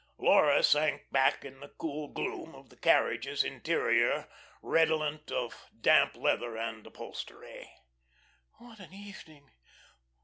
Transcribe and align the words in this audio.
Laura 0.17 0.63
sank 0.63 1.03
back 1.11 1.45
in 1.45 1.59
the 1.59 1.69
cool 1.77 2.07
gloom 2.07 2.55
of 2.55 2.69
the 2.69 2.75
carriage's 2.75 3.43
interior 3.43 4.27
redolent 4.63 5.31
of 5.31 5.67
damp 5.79 6.15
leather 6.15 6.57
and 6.57 6.87
upholstery. 6.87 7.71
"What 8.53 8.79
an 8.79 8.93
evening! 8.93 9.51